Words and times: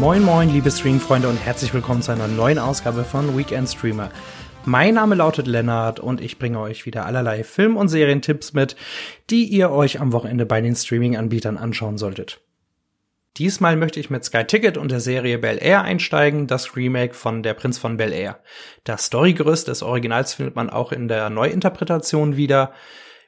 Moin 0.00 0.24
moin, 0.24 0.48
liebe 0.48 0.70
Streamfreunde 0.70 1.28
und 1.28 1.36
herzlich 1.36 1.74
willkommen 1.74 2.00
zu 2.00 2.10
einer 2.10 2.26
neuen 2.26 2.58
Ausgabe 2.58 3.04
von 3.04 3.36
Weekend 3.36 3.68
Streamer. 3.68 4.08
Mein 4.64 4.94
Name 4.94 5.14
lautet 5.14 5.46
Lennart 5.46 6.00
und 6.00 6.22
ich 6.22 6.38
bringe 6.38 6.58
euch 6.58 6.86
wieder 6.86 7.04
allerlei 7.04 7.44
Film- 7.44 7.76
und 7.76 7.88
Serientipps 7.88 8.54
mit, 8.54 8.76
die 9.28 9.44
ihr 9.44 9.70
euch 9.70 10.00
am 10.00 10.14
Wochenende 10.14 10.46
bei 10.46 10.62
den 10.62 10.74
Streaming-Anbietern 10.74 11.58
anschauen 11.58 11.98
solltet. 11.98 12.40
Diesmal 13.36 13.76
möchte 13.76 14.00
ich 14.00 14.08
mit 14.08 14.24
Sky 14.24 14.44
Ticket 14.44 14.78
und 14.78 14.90
der 14.90 15.00
Serie 15.00 15.36
Bel 15.36 15.58
Air 15.60 15.82
einsteigen, 15.82 16.46
das 16.46 16.74
Remake 16.76 17.12
von 17.12 17.42
Der 17.42 17.52
Prinz 17.52 17.76
von 17.76 17.98
Bel 17.98 18.14
Air. 18.14 18.40
Das 18.84 19.04
Storygerüst 19.04 19.68
des 19.68 19.82
Originals 19.82 20.32
findet 20.32 20.56
man 20.56 20.70
auch 20.70 20.92
in 20.92 21.08
der 21.08 21.28
Neuinterpretation 21.28 22.38
wieder. 22.38 22.72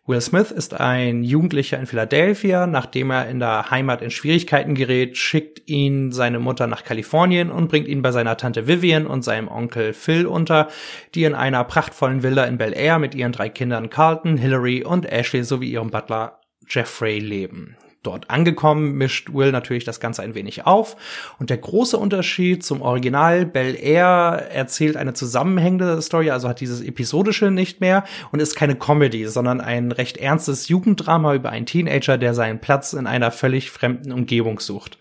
Will 0.05 0.21
Smith 0.21 0.51
ist 0.51 0.75
ein 0.75 1.23
Jugendlicher 1.23 1.79
in 1.79 1.87
Philadelphia. 1.87 2.67
Nachdem 2.67 3.11
er 3.11 3.29
in 3.29 3.39
der 3.39 3.71
Heimat 3.71 4.03
in 4.03 4.11
Schwierigkeiten 4.11 4.75
gerät, 4.75 5.17
schickt 5.17 5.63
ihn 5.67 6.11
seine 6.11 6.41
Mutter 6.41 6.67
nach 6.67 6.83
Kalifornien 6.83 7.53
und 7.53 7.69
bringt 7.69 7.87
ihn 7.87 8.03
bei 8.03 8.11
seiner 8.11 8.37
Tante 8.37 8.67
Vivian 8.67 9.07
und 9.07 9.23
seinem 9.23 9.47
Onkel 9.47 9.93
Phil 9.93 10.27
unter, 10.27 10.69
die 11.15 11.23
in 11.23 11.37
einer 11.37 11.63
prachtvollen 11.63 12.25
Villa 12.25 12.45
in 12.45 12.59
Bel 12.59 12.73
Air 12.77 12.99
mit 12.99 13.15
ihren 13.15 13.31
drei 13.31 13.49
Kindern 13.49 13.91
Carlton, 13.91 14.37
Hillary 14.37 14.83
und 14.83 15.07
Ashley 15.07 15.45
sowie 15.45 15.71
ihrem 15.71 15.91
Butler 15.91 16.41
Jeffrey 16.69 17.21
leben. 17.21 17.77
Dort 18.03 18.31
angekommen 18.31 18.95
mischt 18.95 19.33
Will 19.33 19.53
natürlich 19.53 19.85
das 19.85 20.01
Ganze 20.01 20.23
ein 20.23 20.35
wenig 20.35 20.67
auf. 20.67 20.97
Und 21.39 21.51
der 21.51 21.59
große 21.59 21.97
Unterschied 21.97 22.65
zum 22.65 22.83
Original, 22.83 23.47
Bel 23.47 23.77
Air 23.77 24.49
erzählt 24.53 24.97
eine 24.97 25.15
zusammenhängende 25.15 26.03
Story, 26.03 26.31
also 26.31 26.49
hat 26.49 26.61
dieses 26.61 26.83
episodische 26.83 27.53
nicht 27.53 27.81
mehr 27.81 28.05
und 28.33 28.41
ist 28.41 28.57
keine 28.57 28.75
Comedy, 28.75 29.27
sondern 29.27 29.61
ein 29.61 29.93
recht 29.93 30.17
ernstes 30.17 30.69
Jugenddrama 30.69 31.35
über 31.35 31.51
einen 31.51 31.67
Teenager, 31.67 32.19
der 32.19 32.35
seinen 32.35 32.61
Platz 32.61 32.93
in 32.93 33.07
einer 33.07 33.31
völlig 33.31 33.71
fremden 33.71 34.11
Umgebung 34.11 34.59
sucht. 34.59 34.99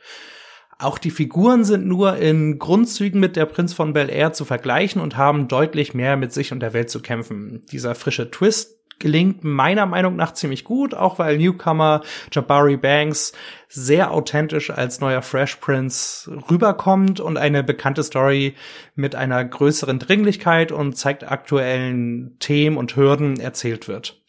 Auch 0.78 0.98
die 0.98 1.12
Figuren 1.12 1.64
sind 1.64 1.86
nur 1.86 2.18
in 2.18 2.58
Grundzügen 2.58 3.20
mit 3.20 3.36
der 3.36 3.46
Prinz 3.46 3.74
von 3.74 3.94
Bel 3.94 4.10
Air 4.10 4.34
zu 4.34 4.46
vergleichen 4.46 5.00
und 5.02 5.16
haben 5.16 5.48
deutlich 5.48 5.94
mehr 5.94 6.18
mit 6.18 6.34
sich 6.34 6.52
und 6.52 6.60
der 6.60 6.74
Welt 6.74 6.90
zu 6.90 7.02
kämpfen. 7.02 7.64
Dieser 7.72 7.94
frische 7.94 8.32
Twist 8.32 8.81
gelingt 9.02 9.44
meiner 9.44 9.86
Meinung 9.86 10.16
nach 10.16 10.34
ziemlich 10.34 10.64
gut, 10.64 10.94
auch 10.94 11.20
weil 11.20 11.38
Newcomer 11.38 12.02
Jabari 12.32 12.78
Banks 12.78 13.34
sehr 13.68 14.12
authentisch 14.12 14.70
als 14.70 15.02
neuer 15.02 15.22
Fresh 15.22 15.58
Prince 15.58 16.32
rüberkommt 16.50 17.20
und 17.20 17.38
eine 17.38 17.64
bekannte 17.64 18.04
Story 18.04 18.56
mit 18.96 19.16
einer 19.16 19.44
größeren 19.44 20.00
Dringlichkeit 20.00 20.72
und 20.72 20.98
zeigt 20.98 21.30
aktuellen 21.30 22.38
Themen 22.40 22.78
und 22.78 22.96
Hürden 22.96 23.40
erzählt 23.40 23.90
wird. 23.90 24.22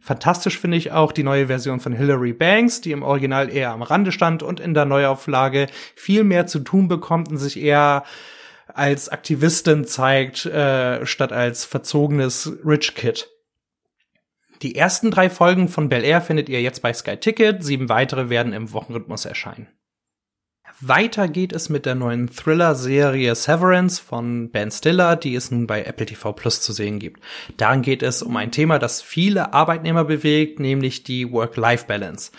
Fantastisch 0.00 0.58
finde 0.58 0.78
ich 0.78 0.92
auch 0.92 1.12
die 1.12 1.22
neue 1.22 1.48
Version 1.48 1.78
von 1.78 1.92
Hilary 1.92 2.32
Banks, 2.32 2.80
die 2.80 2.92
im 2.92 3.02
Original 3.02 3.50
eher 3.50 3.70
am 3.70 3.82
Rande 3.82 4.12
stand 4.12 4.42
und 4.42 4.58
in 4.58 4.72
der 4.72 4.86
Neuauflage 4.86 5.66
viel 5.94 6.24
mehr 6.24 6.46
zu 6.46 6.60
tun 6.60 6.88
bekommt 6.88 7.28
und 7.28 7.36
sich 7.36 7.60
eher 7.60 8.04
als 8.74 9.08
Aktivistin 9.08 9.84
zeigt, 9.84 10.46
äh, 10.46 11.04
statt 11.04 11.32
als 11.32 11.64
verzogenes 11.64 12.50
Rich 12.64 12.94
Kid. 12.94 13.28
Die 14.62 14.76
ersten 14.76 15.10
drei 15.10 15.30
Folgen 15.30 15.68
von 15.68 15.88
Bel 15.88 16.04
Air 16.04 16.20
findet 16.20 16.48
ihr 16.48 16.60
jetzt 16.60 16.82
bei 16.82 16.92
Sky 16.92 17.16
Ticket, 17.16 17.64
sieben 17.64 17.88
weitere 17.88 18.28
werden 18.28 18.52
im 18.52 18.72
Wochenrhythmus 18.72 19.24
erscheinen. 19.24 19.68
Weiter 20.82 21.28
geht 21.28 21.52
es 21.52 21.68
mit 21.68 21.84
der 21.84 21.94
neuen 21.94 22.30
Thriller-Serie 22.30 23.34
Severance 23.34 24.00
von 24.00 24.50
Ben 24.50 24.70
Stiller, 24.70 25.16
die 25.16 25.34
es 25.34 25.50
nun 25.50 25.66
bei 25.66 25.82
Apple 25.84 26.06
TV 26.06 26.32
Plus 26.32 26.60
zu 26.60 26.72
sehen 26.72 26.98
gibt. 26.98 27.20
Darin 27.56 27.82
geht 27.82 28.02
es 28.02 28.22
um 28.22 28.36
ein 28.36 28.50
Thema, 28.50 28.78
das 28.78 29.02
viele 29.02 29.52
Arbeitnehmer 29.52 30.04
bewegt, 30.04 30.60
nämlich 30.60 31.04
die 31.04 31.30
Work-Life-Balance. 31.30 32.30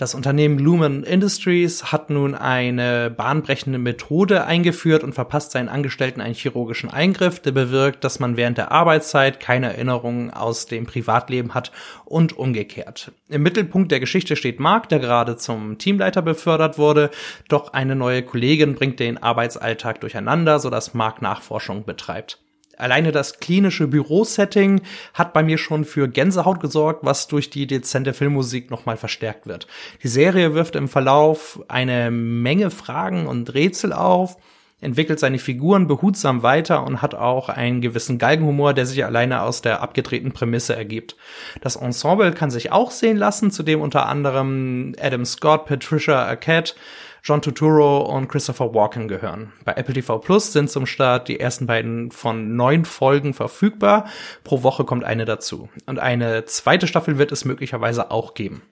Das 0.00 0.14
Unternehmen 0.14 0.58
Lumen 0.58 1.04
Industries 1.04 1.92
hat 1.92 2.08
nun 2.08 2.34
eine 2.34 3.10
bahnbrechende 3.10 3.78
Methode 3.78 4.46
eingeführt 4.46 5.04
und 5.04 5.12
verpasst 5.12 5.52
seinen 5.52 5.68
Angestellten 5.68 6.22
einen 6.22 6.32
chirurgischen 6.32 6.88
Eingriff, 6.88 7.38
der 7.40 7.52
bewirkt, 7.52 8.02
dass 8.02 8.18
man 8.18 8.38
während 8.38 8.56
der 8.56 8.72
Arbeitszeit 8.72 9.40
keine 9.40 9.66
Erinnerungen 9.66 10.30
aus 10.30 10.64
dem 10.64 10.86
Privatleben 10.86 11.52
hat 11.52 11.70
und 12.06 12.38
umgekehrt. 12.38 13.12
Im 13.28 13.42
Mittelpunkt 13.42 13.92
der 13.92 14.00
Geschichte 14.00 14.36
steht 14.36 14.58
Mark, 14.58 14.88
der 14.88 15.00
gerade 15.00 15.36
zum 15.36 15.76
Teamleiter 15.76 16.22
befördert 16.22 16.78
wurde, 16.78 17.10
doch 17.50 17.74
eine 17.74 17.94
neue 17.94 18.22
Kollegin 18.22 18.76
bringt 18.76 19.00
den 19.00 19.22
Arbeitsalltag 19.22 20.00
durcheinander, 20.00 20.60
sodass 20.60 20.94
Mark 20.94 21.20
Nachforschung 21.20 21.84
betreibt. 21.84 22.38
Alleine 22.80 23.12
das 23.12 23.38
klinische 23.38 23.86
Bürosetting 23.86 24.80
hat 25.14 25.32
bei 25.32 25.42
mir 25.42 25.58
schon 25.58 25.84
für 25.84 26.08
Gänsehaut 26.08 26.60
gesorgt, 26.60 27.04
was 27.04 27.28
durch 27.28 27.50
die 27.50 27.66
dezente 27.66 28.14
Filmmusik 28.14 28.70
nochmal 28.70 28.96
verstärkt 28.96 29.46
wird. 29.46 29.66
Die 30.02 30.08
Serie 30.08 30.54
wirft 30.54 30.76
im 30.76 30.88
Verlauf 30.88 31.60
eine 31.68 32.10
Menge 32.10 32.70
Fragen 32.70 33.26
und 33.26 33.54
Rätsel 33.54 33.92
auf, 33.92 34.36
entwickelt 34.80 35.20
seine 35.20 35.38
Figuren 35.38 35.86
behutsam 35.86 36.42
weiter 36.42 36.84
und 36.84 37.02
hat 37.02 37.14
auch 37.14 37.48
einen 37.48 37.80
gewissen 37.80 38.18
Galgenhumor, 38.18 38.72
der 38.74 38.86
sich 38.86 39.04
alleine 39.04 39.42
aus 39.42 39.62
der 39.62 39.82
abgedrehten 39.82 40.32
Prämisse 40.32 40.74
ergibt. 40.74 41.16
Das 41.60 41.76
Ensemble 41.76 42.32
kann 42.32 42.50
sich 42.50 42.72
auch 42.72 42.90
sehen 42.90 43.16
lassen, 43.16 43.50
zudem 43.50 43.80
unter 43.80 44.06
anderem 44.06 44.94
Adam 45.00 45.24
Scott, 45.24 45.66
Patricia 45.66 46.24
Arquette, 46.24 46.74
John 47.22 47.42
Turturro 47.42 48.02
und 48.02 48.28
Christopher 48.28 48.74
Walken 48.74 49.08
gehören. 49.08 49.52
Bei 49.64 49.72
Apple 49.72 49.94
TV 49.94 50.18
Plus 50.18 50.52
sind 50.52 50.70
zum 50.70 50.86
Start 50.86 51.28
die 51.28 51.40
ersten 51.40 51.66
beiden 51.66 52.10
von 52.10 52.56
neun 52.56 52.84
Folgen 52.84 53.34
verfügbar. 53.34 54.06
Pro 54.44 54.62
Woche 54.62 54.84
kommt 54.84 55.04
eine 55.04 55.24
dazu. 55.24 55.68
Und 55.86 55.98
eine 55.98 56.44
zweite 56.46 56.86
Staffel 56.86 57.18
wird 57.18 57.32
es 57.32 57.44
möglicherweise 57.44 58.10
auch 58.10 58.34
geben. 58.34 58.62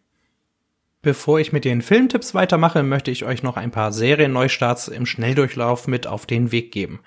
Bevor 1.01 1.39
ich 1.39 1.53
mit 1.53 1.65
den 1.65 1.81
Filmtipps 1.81 2.35
weitermache, 2.35 2.83
möchte 2.83 3.13
ich 3.13 3.25
euch 3.25 3.45
noch 3.45 3.57
ein 3.57 3.71
paar 3.71 3.93
Serienneustarts 3.93 4.89
im 4.89 5.07
Schnelldurchlauf 5.07 5.87
mit 5.87 6.09
auf 6.09 6.27
den 6.27 6.51
Weg 6.51 6.73
geben. 6.73 7.01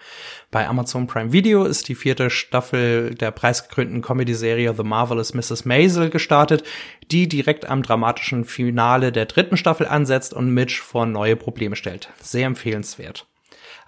Bei 0.49 0.65
Amazon 0.65 1.07
Prime 1.07 1.33
Video 1.33 1.65
ist 1.65 1.89
die 1.89 1.95
vierte 1.95 2.29
Staffel 2.29 3.13
der 3.15 3.31
preisgekrönten 3.31 4.01
Comedy-Serie 4.01 4.73
The 4.73 4.83
Marvelous 4.83 5.33
Mrs. 5.33 5.65
Maisel 5.65 6.09
gestartet, 6.09 6.63
die 7.11 7.27
direkt 7.27 7.69
am 7.69 7.83
dramatischen 7.83 8.45
Finale 8.45 9.11
der 9.11 9.25
dritten 9.25 9.57
Staffel 9.57 9.85
ansetzt 9.85 10.33
und 10.33 10.53
Mitch 10.53 10.81
vor 10.81 11.05
neue 11.05 11.35
Probleme 11.35 11.75
stellt. 11.75 12.09
Sehr 12.21 12.47
empfehlenswert. 12.47 13.27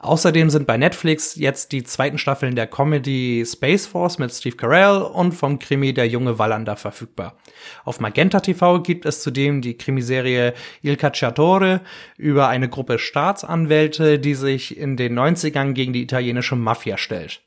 Außerdem 0.04 0.50
sind 0.50 0.68
bei 0.68 0.76
Netflix 0.76 1.36
jetzt 1.36 1.72
die 1.72 1.86
zweiten 1.86 2.18
Staffeln 2.18 2.58
der 2.58 2.68
Comedy 2.68 3.46
Space 3.48 3.88
Force 3.88 4.20
mit 4.20 4.34
Steve 4.34 4.58
Carell 4.58 5.02
und 5.02 5.32
vom 5.32 5.60
Krimi 5.60 5.94
Der 5.94 6.10
junge 6.10 6.38
Wallander 6.38 6.76
verfügbar. 6.76 7.38
Auf 7.86 8.02
Magenta 8.02 8.42
TV 8.42 8.82
gibt 8.82 9.06
es 9.06 9.22
zudem 9.22 9.62
die 9.62 9.78
Krimiserie 9.78 10.56
Il 10.82 10.98
Cacciatore 10.98 11.80
über 12.18 12.50
eine 12.50 12.68
Gruppe 12.68 13.00
Staatsanwälte, 13.00 14.20
die 14.20 14.36
sich 14.36 14.78
in 14.78 14.98
den 14.98 15.18
90ern 15.18 15.72
gegen 15.72 15.94
die 15.94 16.04
italienische 16.04 16.58
Mafia 16.58 16.98
stellt. 16.98 17.42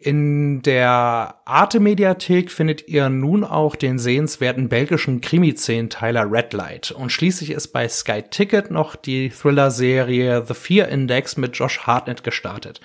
In 0.00 0.62
der 0.62 1.40
Arte-Mediathek 1.44 2.52
findet 2.52 2.86
ihr 2.86 3.08
nun 3.08 3.42
auch 3.42 3.74
den 3.74 3.98
sehenswerten 3.98 4.68
belgischen 4.68 5.20
Krimi-Zehnteiler 5.20 6.30
Red 6.30 6.52
Light. 6.52 6.92
Und 6.92 7.10
schließlich 7.10 7.50
ist 7.50 7.68
bei 7.68 7.88
Sky 7.88 8.22
Ticket 8.22 8.70
noch 8.70 8.94
die 8.94 9.30
Thriller-Serie 9.30 10.44
The 10.46 10.54
Fear 10.54 10.88
Index 10.88 11.36
mit 11.36 11.56
Josh 11.56 11.80
Hartnett 11.80 12.22
gestartet. 12.22 12.80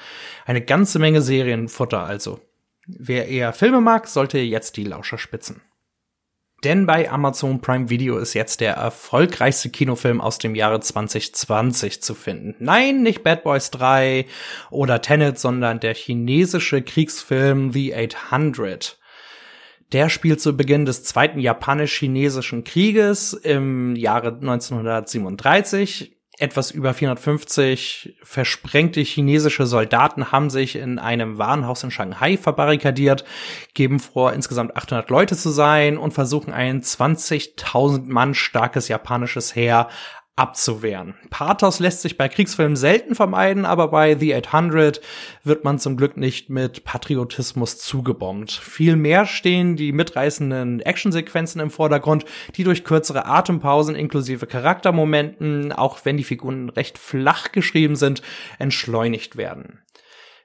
Eine 0.45 0.61
ganze 0.61 0.97
Menge 0.97 1.21
Serienfutter 1.21 2.03
also. 2.03 2.39
Wer 2.87 3.27
eher 3.27 3.53
Filme 3.53 3.79
mag, 3.79 4.07
sollte 4.07 4.39
jetzt 4.39 4.75
die 4.77 4.83
Lauscher 4.83 5.19
spitzen. 5.19 5.61
Denn 6.63 6.85
bei 6.85 7.11
Amazon 7.11 7.59
Prime 7.59 7.89
Video 7.89 8.17
ist 8.17 8.33
jetzt 8.33 8.61
der 8.61 8.75
erfolgreichste 8.75 9.69
Kinofilm 9.69 10.21
aus 10.21 10.37
dem 10.37 10.55
Jahre 10.55 10.79
2020 10.79 12.01
zu 12.01 12.15
finden. 12.15 12.55
Nein, 12.59 13.03
nicht 13.03 13.21
Bad 13.23 13.43
Boys 13.43 13.69
3 13.71 14.25
oder 14.69 15.01
Tenet, 15.01 15.39
sondern 15.39 15.81
der 15.81 15.93
chinesische 15.93 16.81
Kriegsfilm 16.81 17.73
The 17.73 17.93
800. 17.93 18.97
Der 19.91 20.09
spielt 20.09 20.41
zu 20.41 20.55
Beginn 20.55 20.85
des 20.85 21.03
zweiten 21.03 21.39
japanisch-chinesischen 21.39 22.63
Krieges 22.63 23.33
im 23.33 23.95
Jahre 23.95 24.29
1937 24.29 26.12
etwas 26.39 26.71
über 26.71 26.93
450 26.93 28.17
versprengte 28.23 29.01
chinesische 29.01 29.67
Soldaten 29.67 30.31
haben 30.31 30.49
sich 30.49 30.75
in 30.75 30.97
einem 30.97 31.37
Warenhaus 31.37 31.83
in 31.83 31.91
Shanghai 31.91 32.37
verbarrikadiert, 32.37 33.23
geben 33.73 33.99
vor, 33.99 34.33
insgesamt 34.33 34.75
800 34.75 35.09
Leute 35.09 35.37
zu 35.37 35.49
sein 35.49 35.97
und 35.97 36.13
versuchen 36.13 36.51
ein 36.51 36.81
20.000 36.81 38.07
Mann 38.07 38.33
starkes 38.33 38.87
japanisches 38.87 39.55
Heer 39.55 39.89
abzuwehren. 40.35 41.13
Pathos 41.29 41.79
lässt 41.79 42.01
sich 42.01 42.17
bei 42.17 42.27
Kriegsfilmen 42.27 42.75
selten 42.75 43.13
vermeiden, 43.13 43.65
aber 43.65 43.89
bei 43.89 44.17
The 44.17 44.33
800 44.35 44.99
wird 45.43 45.63
man 45.63 45.77
zum 45.77 45.95
Glück 45.95 46.17
nicht 46.17 46.49
mit 46.49 46.83
Patriotismus 46.83 47.77
zugebombt. 47.77 48.51
Vielmehr 48.51 49.27
stehen 49.27 49.75
die 49.75 49.91
mitreißenden 49.91 50.79
Actionsequenzen 50.79 51.61
im 51.61 51.69
Vordergrund, 51.69 52.25
die 52.55 52.63
durch 52.63 52.83
kürzere 52.83 53.27
Atempausen 53.27 53.93
inklusive 53.93 54.47
Charaktermomenten, 54.47 55.71
auch 55.71 55.99
wenn 56.03 56.17
die 56.17 56.23
Figuren 56.23 56.69
recht 56.69 56.97
flach 56.97 57.51
geschrieben 57.51 57.95
sind, 57.95 58.23
entschleunigt 58.57 59.37
werden. 59.37 59.83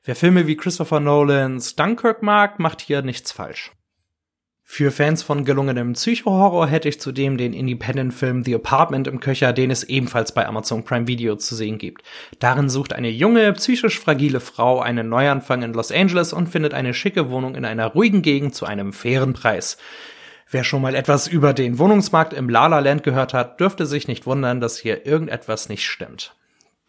Wer 0.05 0.17
Filme 0.17 0.47
wie 0.47 0.57
Christopher 0.57 1.01
Nolans 1.01 1.77
Dunkirk 1.77 2.23
mag, 2.23 2.59
macht 2.59 2.83
hier 2.83 3.01
nichts 3.01 3.33
falsch. 3.33 3.73
Für 4.71 4.91
Fans 4.93 5.23
von 5.23 5.47
gelungenem 5.47 5.95
Psycho-Horror 5.95 6.67
hätte 6.67 6.91
ich 6.91 7.01
zudem 7.01 7.39
den 7.39 7.55
Independent-Film 7.55 8.45
The 8.45 8.55
Apartment 8.57 9.09
im 9.09 9.19
Köcher, 9.19 9.55
den 9.55 9.71
es 9.71 9.83
ebenfalls 9.83 10.31
bei 10.33 10.47
Amazon 10.47 10.85
Prime 10.85 11.09
Video 11.09 11.37
zu 11.37 11.57
sehen 11.57 11.79
gibt. 11.79 12.03
Darin 12.39 12.69
sucht 12.69 12.93
eine 12.93 13.09
junge, 13.09 13.55
psychisch 13.55 13.99
fragile 13.99 14.41
Frau 14.41 14.79
einen 14.81 15.09
Neuanfang 15.09 15.63
in 15.63 15.73
Los 15.73 15.91
Angeles 15.91 16.35
und 16.35 16.51
findet 16.51 16.75
eine 16.75 16.93
schicke 16.93 17.31
Wohnung 17.31 17.55
in 17.55 17.65
einer 17.65 17.87
ruhigen 17.87 18.21
Gegend 18.21 18.55
zu 18.55 18.67
einem 18.67 18.93
fairen 18.93 19.33
Preis. 19.33 19.79
Wer 20.51 20.65
schon 20.65 20.83
mal 20.83 20.95
etwas 20.95 21.27
über 21.27 21.55
den 21.55 21.79
Wohnungsmarkt 21.79 22.35
im 22.35 22.51
Lala 22.51 22.79
Land 22.79 23.03
gehört 23.03 23.33
hat, 23.33 23.59
dürfte 23.59 23.87
sich 23.87 24.07
nicht 24.07 24.27
wundern, 24.27 24.61
dass 24.61 24.79
hier 24.79 25.07
irgendetwas 25.07 25.71
nicht 25.71 25.87
stimmt. 25.87 26.37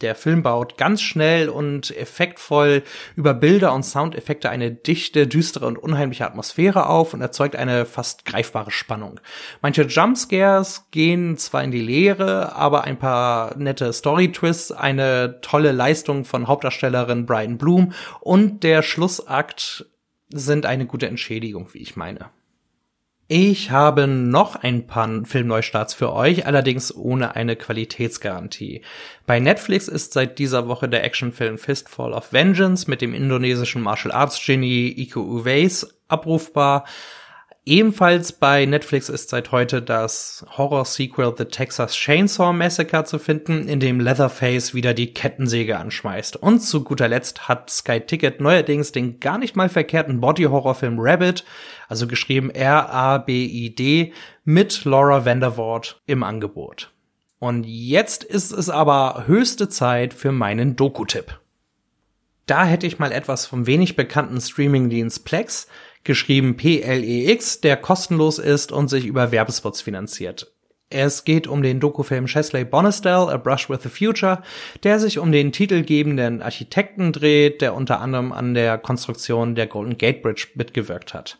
Der 0.02 0.16
Film 0.16 0.44
baut 0.44 0.78
ganz 0.78 1.02
schnell 1.02 1.50
und 1.50 1.96
effektvoll 1.96 2.84
über 3.18 3.34
Bilder 3.34 3.74
und 3.74 3.84
Soundeffekte 3.84 4.50
eine 4.50 4.72
dichte, 4.72 5.28
düstere 5.28 5.66
und 5.66 5.78
unheimliche 5.78 6.26
Atmosphäre 6.26 6.88
auf 6.88 7.14
und 7.14 7.22
erzeugt 7.22 7.58
eine 7.58 7.86
fast 7.86 8.24
greifbare 8.24 8.72
Spannung. 8.72 9.20
Manche 9.62 9.84
Jumpscares 9.84 10.86
gehen 10.92 11.38
zwar 11.38 11.64
in 11.66 11.72
die 11.72 11.82
Leere, 11.82 12.56
aber 12.56 12.86
ein 12.86 12.98
paar 12.98 13.58
nette 13.58 13.92
Story-Twists, 13.92 14.72
eine 14.72 15.42
tolle 15.42 15.74
Leistung 15.74 16.24
von 16.24 16.48
Hauptdarstellerin 16.48 17.26
Brian 17.26 17.58
Bloom 17.58 17.92
und 18.22 18.64
der 18.64 18.84
Schlussakt 18.84 19.86
sind 20.30 20.66
eine 20.66 20.86
gute 20.86 21.08
Entschädigung, 21.08 21.74
wie 21.74 21.80
ich 21.80 21.98
meine. 21.98 22.30
Ich 23.32 23.70
habe 23.70 24.08
noch 24.08 24.56
ein 24.56 24.88
paar 24.88 25.24
Filmneustarts 25.24 25.94
für 25.94 26.14
euch, 26.14 26.48
allerdings 26.48 26.96
ohne 26.96 27.36
eine 27.36 27.56
Qualitätsgarantie. 27.56 28.82
Bei 29.28 29.40
Netflix 29.40 29.88
ist 29.88 30.14
seit 30.14 30.40
dieser 30.40 30.68
Woche 30.68 30.90
der 30.90 31.04
Actionfilm 31.04 31.60
Fistfall 31.60 32.14
of 32.14 32.34
Vengeance 32.34 32.90
mit 32.90 33.02
dem 33.02 33.14
indonesischen 33.14 33.84
Martial 33.84 34.12
Arts 34.12 34.44
Genie 34.44 34.92
Iko 34.98 35.22
Uwais 35.22 35.86
abrufbar. 36.08 36.86
Ebenfalls 37.70 38.32
bei 38.32 38.66
Netflix 38.66 39.10
ist 39.10 39.30
seit 39.30 39.52
heute 39.52 39.84
das 39.84 40.44
Horror-Sequel 40.58 41.36
The 41.38 41.46
Texas 41.46 41.94
Chainsaw 41.94 42.52
Massacre 42.52 43.06
zu 43.06 43.20
finden, 43.20 43.68
in 43.68 43.80
dem 43.80 44.00
Leatherface 44.00 44.74
wieder 44.74 44.96
die 44.96 45.14
Kettensäge 45.14 45.78
anschmeißt. 45.78 46.36
Und 46.38 46.62
zu 46.62 46.84
guter 46.84 47.08
Letzt 47.08 47.48
hat 47.48 47.70
Sky 47.70 48.00
Ticket 48.00 48.42
neuerdings 48.42 48.92
den 48.92 49.20
gar 49.20 49.38
nicht 49.38 49.56
mal 49.56 49.70
verkehrten 49.70 50.20
Body-Horror-Film 50.20 50.96
Rabbit, 50.98 51.46
also 51.88 52.08
geschrieben 52.08 52.50
R-A-B-I-D, 52.50 54.14
mit 54.46 54.84
Laura 54.86 55.24
Vandervoort 55.26 56.02
im 56.08 56.24
Angebot. 56.24 56.92
Und 57.38 57.66
jetzt 57.68 58.24
ist 58.24 58.52
es 58.52 58.72
aber 58.72 59.26
höchste 59.28 59.70
Zeit 59.70 60.16
für 60.16 60.32
meinen 60.32 60.76
Doku-Tipp. 60.76 61.40
Da 62.48 62.66
hätte 62.66 62.88
ich 62.88 62.98
mal 62.98 63.12
etwas 63.12 63.46
vom 63.46 63.68
wenig 63.68 63.96
bekannten 63.96 64.42
Streamingdienst 64.42 65.24
Plex, 65.24 65.68
geschrieben 66.04 66.58
P-L-E-X, 66.58 67.62
der 67.62 67.78
kostenlos 67.78 68.40
ist 68.40 68.72
und 68.72 68.90
sich 68.90 69.06
über 69.06 69.32
Werbespots 69.32 69.82
finanziert. 69.82 70.52
Es 70.92 71.24
geht 71.24 71.46
um 71.46 71.62
den 71.62 71.80
Dokufilm 71.80 72.26
Chesley 72.26 72.66
Bonestell, 72.66 73.30
A 73.30 73.38
Brush 73.38 73.70
with 73.70 73.82
the 73.84 73.90
Future, 73.90 74.42
der 74.84 75.00
sich 75.00 75.20
um 75.20 75.32
den 75.32 75.52
titelgebenden 75.52 76.42
Architekten 76.42 77.12
dreht, 77.12 77.62
der 77.62 77.76
unter 77.76 78.02
anderem 78.02 78.32
an 78.32 78.56
der 78.56 78.80
Konstruktion 78.80 79.54
der 79.54 79.68
Golden 79.68 79.98
Gate 79.98 80.24
Bridge 80.24 80.48
mitgewirkt 80.56 81.14
hat. 81.14 81.38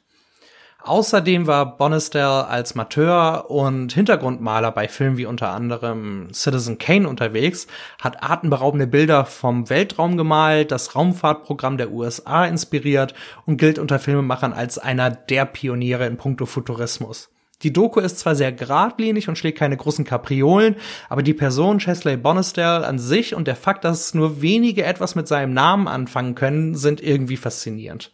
Außerdem 0.82 1.46
war 1.46 1.78
Bonestell 1.78 2.24
als 2.24 2.74
Mateur 2.74 3.52
und 3.52 3.92
Hintergrundmaler 3.92 4.72
bei 4.72 4.88
Filmen 4.88 5.18
wie 5.18 5.26
unter 5.26 5.50
anderem 5.50 6.30
Citizen 6.34 6.78
Kane 6.78 7.08
unterwegs, 7.08 7.68
hat 8.02 8.24
atemberaubende 8.24 8.88
Bilder 8.88 9.26
vom 9.26 9.70
Weltraum 9.70 10.16
gemalt, 10.16 10.72
das 10.72 10.96
Raumfahrtprogramm 10.96 11.78
der 11.78 11.92
USA 11.92 12.46
inspiriert 12.46 13.14
und 13.46 13.58
gilt 13.58 13.78
unter 13.78 14.00
Filmemachern 14.00 14.54
als 14.54 14.78
einer 14.78 15.12
der 15.12 15.46
Pioniere 15.46 16.06
in 16.06 16.16
puncto 16.16 16.46
Futurismus. 16.46 17.30
Die 17.62 17.74
Doku 17.74 18.00
ist 18.00 18.20
zwar 18.20 18.36
sehr 18.36 18.54
geradlinig 18.54 19.28
und 19.28 19.38
schlägt 19.38 19.58
keine 19.58 19.76
großen 19.76 20.06
Kapriolen, 20.06 20.78
aber 21.10 21.24
die 21.24 21.34
Person 21.34 21.80
Chesley 21.80 22.16
Bonestell 22.16 22.86
an 22.86 23.00
sich 23.00 23.36
und 23.36 23.48
der 23.50 23.58
Fakt, 23.58 23.84
dass 23.84 24.14
nur 24.14 24.42
wenige 24.42 24.86
etwas 24.86 25.16
mit 25.16 25.28
seinem 25.28 25.54
Namen 25.54 25.90
anfangen 25.90 26.36
können, 26.36 26.76
sind 26.76 27.02
irgendwie 27.02 27.36
faszinierend. 27.36 28.14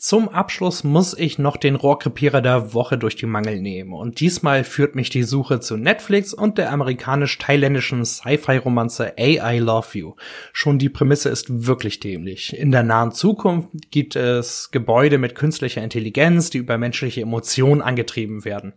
Zum 0.00 0.28
Abschluss 0.28 0.84
muss 0.84 1.12
ich 1.12 1.40
noch 1.40 1.56
den 1.56 1.74
Rohrkrepierer 1.74 2.40
der 2.40 2.72
Woche 2.72 2.98
durch 2.98 3.16
die 3.16 3.26
Mangel 3.26 3.60
nehmen. 3.60 3.92
Und 3.92 4.20
diesmal 4.20 4.62
führt 4.62 4.94
mich 4.94 5.10
die 5.10 5.24
Suche 5.24 5.58
zu 5.58 5.76
Netflix 5.76 6.32
und 6.32 6.56
der 6.56 6.70
amerikanisch-thailändischen 6.70 8.04
Sci-Fi-Romanze 8.04 9.14
AI 9.18 9.58
Love 9.58 9.98
You. 9.98 10.14
Schon 10.52 10.78
die 10.78 10.88
Prämisse 10.88 11.30
ist 11.30 11.66
wirklich 11.66 11.98
dämlich. 11.98 12.56
In 12.56 12.70
der 12.70 12.84
nahen 12.84 13.10
Zukunft 13.10 13.70
gibt 13.90 14.14
es 14.14 14.70
Gebäude 14.70 15.18
mit 15.18 15.34
künstlicher 15.34 15.82
Intelligenz, 15.82 16.50
die 16.50 16.58
über 16.58 16.78
menschliche 16.78 17.22
Emotionen 17.22 17.82
angetrieben 17.82 18.44
werden. 18.44 18.74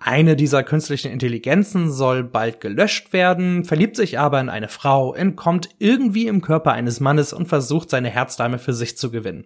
Eine 0.00 0.36
dieser 0.36 0.64
künstlichen 0.64 1.12
Intelligenzen 1.12 1.92
soll 1.92 2.24
bald 2.24 2.62
gelöscht 2.62 3.12
werden, 3.12 3.64
verliebt 3.64 3.94
sich 3.94 4.18
aber 4.18 4.40
in 4.40 4.48
eine 4.48 4.68
Frau, 4.68 5.14
entkommt 5.14 5.68
irgendwie 5.78 6.26
im 6.28 6.40
Körper 6.40 6.72
eines 6.72 6.98
Mannes 6.98 7.34
und 7.34 7.46
versucht 7.46 7.90
seine 7.90 8.08
Herzdame 8.08 8.58
für 8.58 8.72
sich 8.72 8.96
zu 8.96 9.10
gewinnen. 9.10 9.44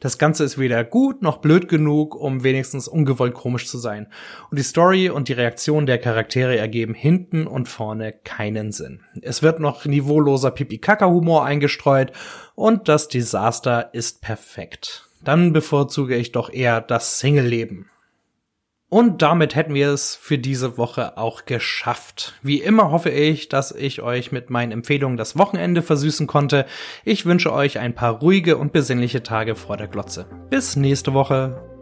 Das 0.00 0.18
Ganze 0.18 0.42
ist 0.42 0.58
weder 0.64 0.82
gut 0.82 1.20
noch 1.20 1.36
blöd 1.36 1.68
genug, 1.68 2.14
um 2.14 2.42
wenigstens 2.42 2.88
ungewollt 2.88 3.34
komisch 3.34 3.68
zu 3.68 3.76
sein. 3.76 4.08
Und 4.50 4.58
die 4.58 4.64
Story 4.64 5.10
und 5.10 5.28
die 5.28 5.34
Reaktion 5.34 5.84
der 5.84 5.98
Charaktere 5.98 6.56
ergeben 6.56 6.94
hinten 6.94 7.46
und 7.46 7.68
vorne 7.68 8.12
keinen 8.24 8.72
Sinn. 8.72 9.00
Es 9.20 9.42
wird 9.42 9.60
noch 9.60 9.84
niveauloser 9.84 10.50
Pipi-Kaka-Humor 10.50 11.44
eingestreut 11.44 12.12
und 12.54 12.88
das 12.88 13.08
Desaster 13.08 13.90
ist 13.92 14.22
perfekt. 14.22 15.08
Dann 15.22 15.52
bevorzuge 15.52 16.16
ich 16.16 16.32
doch 16.32 16.50
eher 16.50 16.80
das 16.80 17.18
Single-Leben. 17.18 17.90
Und 18.94 19.22
damit 19.22 19.56
hätten 19.56 19.74
wir 19.74 19.88
es 19.88 20.14
für 20.14 20.38
diese 20.38 20.78
Woche 20.78 21.18
auch 21.18 21.46
geschafft. 21.46 22.34
Wie 22.42 22.60
immer 22.60 22.92
hoffe 22.92 23.10
ich, 23.10 23.48
dass 23.48 23.72
ich 23.72 24.02
euch 24.02 24.30
mit 24.30 24.50
meinen 24.50 24.70
Empfehlungen 24.70 25.16
das 25.16 25.36
Wochenende 25.36 25.82
versüßen 25.82 26.28
konnte. 26.28 26.64
Ich 27.02 27.26
wünsche 27.26 27.52
euch 27.52 27.80
ein 27.80 27.96
paar 27.96 28.12
ruhige 28.12 28.56
und 28.56 28.72
besinnliche 28.72 29.24
Tage 29.24 29.56
vor 29.56 29.76
der 29.76 29.88
Glotze. 29.88 30.26
Bis 30.48 30.76
nächste 30.76 31.12
Woche. 31.12 31.73